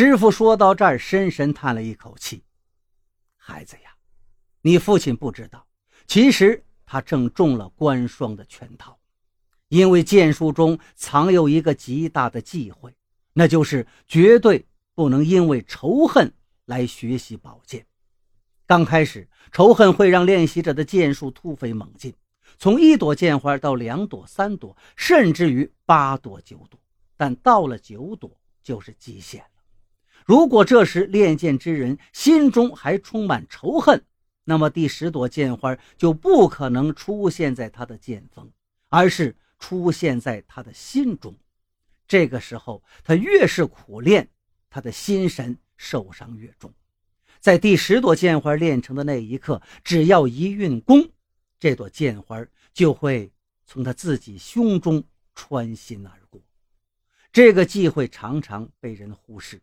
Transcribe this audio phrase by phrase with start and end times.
[0.00, 2.44] 师傅说到这儿，深深叹了一口气
[3.36, 3.90] ：“孩子呀，
[4.62, 5.66] 你父亲不知道，
[6.06, 8.96] 其实他正中了关双的圈套，
[9.66, 12.94] 因为剑术中藏有一个极大的忌讳，
[13.32, 14.64] 那就是绝对
[14.94, 16.32] 不能因为仇恨
[16.66, 17.84] 来学习宝剑。
[18.68, 22.14] 刚开始，仇恨会让练习者的剑术突飞猛进。”
[22.56, 26.78] 从一朵剑花到两朵、三朵，甚至于八朵、九朵，
[27.16, 28.30] 但到了九朵
[28.62, 29.44] 就是极限。
[30.24, 34.04] 如果这时练剑之人心中还充满仇恨，
[34.44, 38.50] 那么第十朵剑花就不可能出现在他的剑锋，
[38.88, 41.34] 而是出现在他的心中。
[42.06, 44.28] 这个时候，他越是苦练，
[44.70, 46.72] 他的心神受伤越重。
[47.40, 51.10] 在第十朵剑花练成的那一刻，只要一运功。
[51.60, 53.30] 这朵剑花就会
[53.66, 56.40] 从他自己胸中穿心而过，
[57.32, 59.60] 这个忌讳常常被人忽视，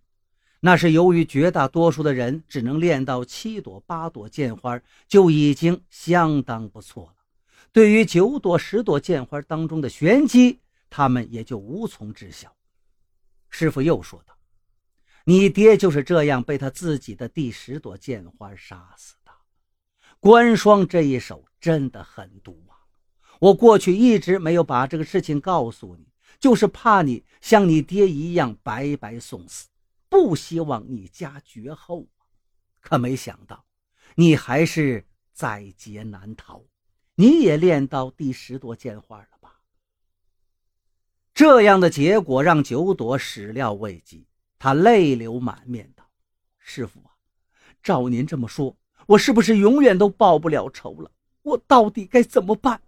[0.65, 7.13] 那是由于绝大多数的人只能练到七朵八朵剑花就已经相当不错了。
[7.71, 12.51] 对于九朵十朵剑花当中的玄机，他们也就无从知晓。
[13.47, 14.35] 师傅又说道
[15.25, 19.31] ：“你爹就是这样被他自己的第十朵剑花杀死的。
[20.19, 22.73] 关双这一手。”真的很毒啊！
[23.39, 26.07] 我过去一直没有把这个事情告诉你，
[26.39, 29.67] 就是怕你像你爹一样白白送死，
[30.09, 32.25] 不希望你家绝后啊！
[32.79, 33.65] 可没想到，
[34.15, 36.63] 你还是在劫难逃，
[37.15, 39.61] 你也练到第十朵剑花了吧？
[41.33, 46.09] 这样的结果让九朵始料未及，他泪流满面道
[46.57, 47.11] ：“师傅啊，
[47.83, 51.11] 照您这么说，我是不是永远都报不了仇了？”
[51.43, 52.81] 我到底该怎么办？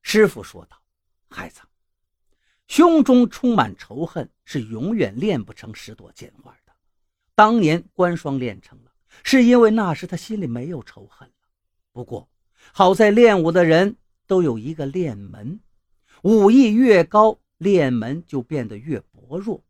[0.00, 0.82] 师傅说道
[1.30, 1.60] ：“孩子，
[2.72, 6.72] 胸中充满仇恨是永远练不成十朵剑花的。
[7.34, 8.90] 当年关双练成了，
[9.22, 11.34] 是因为那时他心里没有仇恨了。
[11.92, 12.26] 不过
[12.72, 13.94] 好在练武的人
[14.26, 15.60] 都有一个练门，
[16.22, 19.62] 武艺越高，练门就变得越薄弱。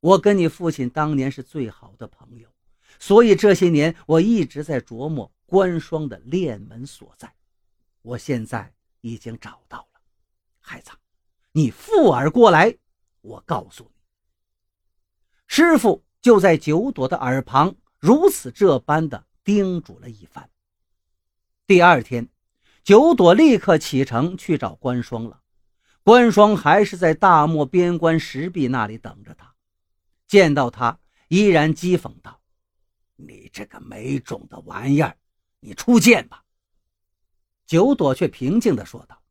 [0.00, 2.50] 我跟你父亲当年是最好的朋友，
[2.98, 7.30] 所以这些年我一直在琢磨。”关双的练门所在，
[8.02, 10.00] 我现在已经找到了。
[10.60, 10.90] 孩子，
[11.52, 12.76] 你附耳过来，
[13.20, 13.90] 我告诉你。
[15.46, 20.48] 师傅就在九朵的耳旁如此这般的叮嘱了一番。
[21.66, 22.28] 第二天，
[22.82, 25.40] 九朵立刻启程去找关双了。
[26.02, 29.54] 关双还是在大漠边关石壁那里等着他。
[30.26, 30.98] 见到他，
[31.28, 32.40] 依然讥讽道
[33.14, 35.16] ：“你这个没种的玩意儿！”
[35.60, 36.42] 你出剑吧。
[37.66, 39.21] 九朵却平静地说道：“，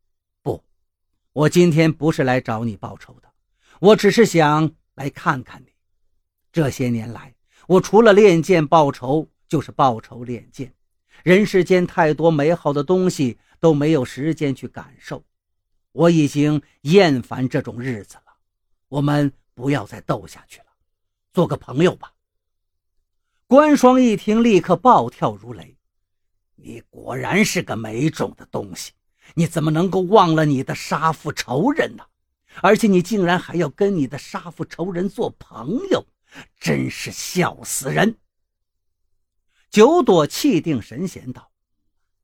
[1.34, 3.32] 我今天不是来找你报仇的，
[3.80, 5.72] 我只是想来看看你。
[6.52, 7.34] 这些年来，
[7.68, 10.74] 我除了练剑报仇，就是报仇练剑。
[11.24, 15.24] 人世间太多美好的东西都没有时间去感受，
[15.94, 18.34] 我已经厌烦这种日子了。
[18.90, 20.66] 我们不要再斗下去了，
[21.32, 22.12] 做个朋友吧。”
[23.48, 25.78] 关双一听，立刻暴跳如雷。
[26.56, 28.92] 你果然是个没种的东西！
[29.36, 32.06] 你怎么能够忘了你的杀父仇人呢？
[32.62, 36.06] 而且你竟然还要跟你的杀父仇人做朋友，
[36.60, 38.18] 真是笑死人！
[39.70, 41.50] 九朵气定神闲道：“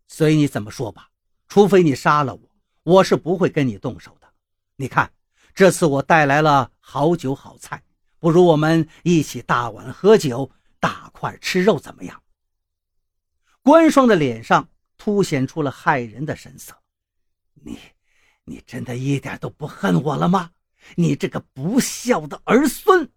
[0.10, 1.10] 随你怎么说吧，
[1.48, 2.42] 除非你杀了我，
[2.84, 4.28] 我是不会跟你动手的。
[4.76, 5.10] 你看，
[5.56, 7.82] 这次我带来了好酒好菜，
[8.20, 10.52] 不如我们一起大碗喝酒，
[10.82, 12.22] 大块吃肉，怎么样？”
[13.64, 14.68] 关双的脸上
[14.98, 16.76] 凸显出了骇人的神色。
[17.64, 17.80] 你，
[18.46, 20.52] 你真的一点都不恨我了吗？
[20.96, 23.10] 你这个不孝的儿孙！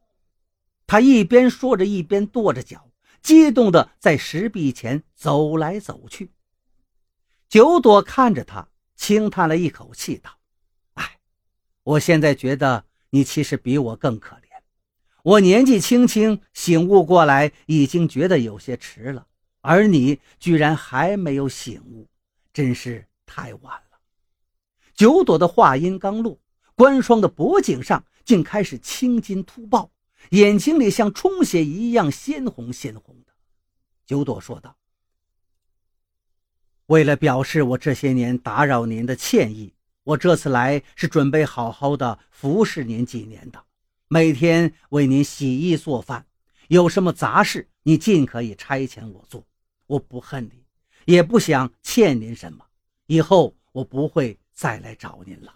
[0.86, 2.90] 他一边说着，一边跺着脚，
[3.22, 6.32] 激动地在石壁前走来走去。
[7.48, 10.38] 九朵看着他，轻叹了一口气，道
[10.94, 11.18] ：“哎，
[11.82, 14.40] 我现在觉得你其实比我更可怜。
[15.22, 19.26] 我年纪轻轻，醒悟过来，已经觉得有些迟了。”
[19.62, 22.08] 而你居然还没有醒悟，
[22.50, 23.89] 真是太晚了。
[25.00, 26.38] 九朵的话音刚落，
[26.74, 29.90] 关双的脖颈上竟开始青筋突爆，
[30.32, 33.32] 眼睛里像充血一样鲜红鲜红的。
[34.04, 34.76] 九朵说道
[36.84, 39.72] ：“为了表示我这些年打扰您的歉意，
[40.04, 43.64] 我这次来是准备好好的服侍您几年的，
[44.06, 46.26] 每天为您洗衣做饭，
[46.68, 49.46] 有什么杂事你尽可以差遣我做。”
[49.88, 50.66] 我不恨你，
[51.06, 52.66] 也不想欠您什么，
[53.06, 55.54] 以后我不会再来找您了。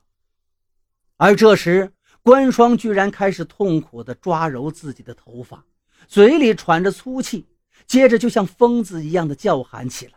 [1.18, 1.92] 而这时，
[2.22, 5.66] 关双居然开始痛苦地抓揉自己的头发，
[6.08, 7.46] 嘴里喘着粗气，
[7.86, 10.14] 接着就像疯子一样的叫喊起来：“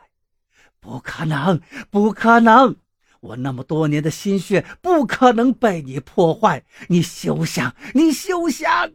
[0.80, 1.60] 不可能，
[1.92, 2.78] 不可能！
[3.20, 6.64] 我那么多年的心血不可能被你破坏！
[6.88, 8.94] 你休想，你休想！”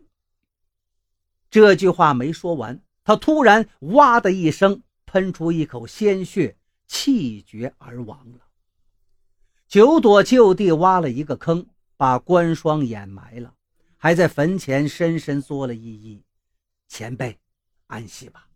[1.50, 6.56] 这句话没说完，他突然“哇”的一声喷出一口鲜血，
[6.86, 8.38] 气绝而亡了。
[9.72, 11.66] 九朵就地挖了一个坑。
[11.96, 13.54] 把关双掩埋了，
[13.96, 16.20] 还在坟前深深作了一揖
[16.88, 17.38] ：“前辈，
[17.86, 18.48] 安息吧。”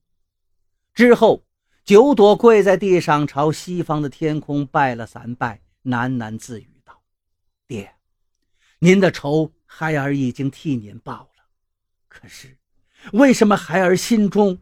[0.93, 1.47] 之后，
[1.85, 7.01] 九朵跪在地上，朝西方的天空拜了三拜，喃喃自语道
[7.67, 7.95] ：“爹，
[8.81, 11.45] 您的仇孩儿已经替您报了，
[12.09, 12.59] 可是，
[13.13, 14.59] 为什么孩儿心中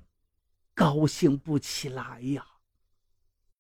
[0.75, 2.47] 高兴不起来呀？”